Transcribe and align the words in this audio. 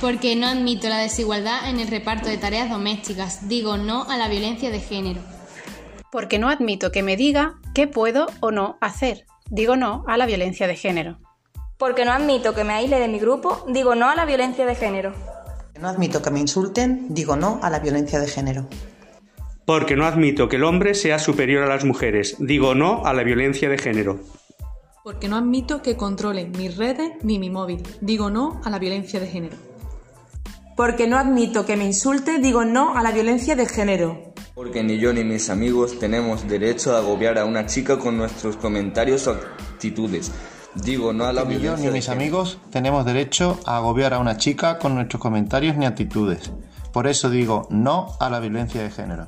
Porque 0.00 0.36
no 0.36 0.46
admito 0.46 0.88
la 0.88 0.98
desigualdad 0.98 1.68
en 1.68 1.80
el 1.80 1.88
reparto 1.88 2.28
de 2.28 2.38
tareas 2.38 2.70
domésticas. 2.70 3.48
Digo 3.48 3.76
no 3.76 4.04
a 4.04 4.16
la 4.16 4.28
violencia 4.28 4.70
de 4.70 4.78
género. 4.78 5.20
Porque 6.12 6.38
no 6.38 6.48
admito 6.48 6.92
que 6.92 7.02
me 7.02 7.16
diga 7.16 7.58
qué 7.74 7.88
puedo 7.88 8.26
o 8.38 8.52
no 8.52 8.78
hacer. 8.80 9.26
Digo 9.50 9.74
no 9.74 10.04
a 10.06 10.16
la 10.16 10.26
violencia 10.26 10.68
de 10.68 10.76
género. 10.76 11.18
Porque 11.78 12.04
no 12.04 12.12
admito 12.12 12.54
que 12.54 12.62
me 12.62 12.74
aísle 12.74 13.00
de 13.00 13.08
mi 13.08 13.18
grupo. 13.18 13.64
Digo 13.68 13.96
no 13.96 14.08
a 14.08 14.14
la 14.14 14.24
violencia 14.24 14.66
de 14.66 14.76
género. 14.76 15.14
No 15.80 15.88
admito 15.88 16.22
que 16.22 16.30
me 16.30 16.38
insulten. 16.38 17.12
Digo 17.12 17.34
no 17.34 17.58
a 17.60 17.68
la 17.68 17.80
violencia 17.80 18.20
de 18.20 18.28
género. 18.28 18.68
Porque 19.66 19.96
no 19.96 20.06
admito 20.06 20.48
que 20.48 20.56
el 20.56 20.64
hombre 20.64 20.94
sea 20.94 21.18
superior 21.18 21.64
a 21.64 21.68
las 21.68 21.84
mujeres. 21.84 22.36
Digo 22.38 22.76
no 22.76 23.04
a 23.04 23.12
la 23.14 23.24
violencia 23.24 23.68
de 23.68 23.78
género. 23.78 24.20
Porque 25.02 25.28
no 25.28 25.36
admito 25.36 25.82
que 25.82 25.96
controlen 25.96 26.52
mis 26.52 26.76
redes 26.76 27.12
ni 27.24 27.40
mi 27.40 27.50
móvil. 27.50 27.82
Digo 28.00 28.30
no 28.30 28.60
a 28.64 28.70
la 28.70 28.78
violencia 28.78 29.18
de 29.18 29.26
género. 29.26 29.67
Porque 30.78 31.08
no 31.08 31.18
admito 31.18 31.66
que 31.66 31.76
me 31.76 31.84
insulte, 31.84 32.38
digo 32.38 32.64
no 32.64 32.96
a 32.96 33.02
la 33.02 33.10
violencia 33.10 33.56
de 33.56 33.66
género. 33.66 34.32
Porque 34.54 34.84
ni 34.84 34.96
yo 35.00 35.12
ni 35.12 35.24
mis 35.24 35.50
amigos 35.50 35.98
tenemos 35.98 36.46
derecho 36.46 36.94
a 36.94 36.98
agobiar 36.98 37.36
a 37.36 37.44
una 37.46 37.66
chica 37.66 37.98
con 37.98 38.16
nuestros 38.16 38.56
comentarios 38.56 39.26
o 39.26 39.32
actitudes. 39.32 40.30
Digo 40.76 41.12
no 41.12 41.24
a 41.24 41.32
la 41.32 41.44
Ni 41.44 41.54
yo 41.54 41.60
violencia 41.62 41.80
ni 41.80 41.86
de 41.86 41.92
mis 41.94 42.04
género. 42.06 42.22
amigos 42.22 42.58
tenemos 42.70 43.04
derecho 43.04 43.58
a 43.66 43.78
agobiar 43.78 44.14
a 44.14 44.20
una 44.20 44.36
chica 44.36 44.78
con 44.78 44.94
nuestros 44.94 45.20
comentarios 45.20 45.76
ni 45.76 45.84
actitudes. 45.84 46.52
Por 46.92 47.08
eso 47.08 47.28
digo 47.28 47.66
no 47.70 48.16
a 48.20 48.30
la 48.30 48.38
violencia 48.38 48.80
de 48.80 48.90
género. 48.92 49.26